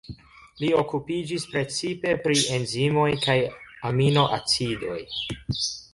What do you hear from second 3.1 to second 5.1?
kaj Aminoacidoj.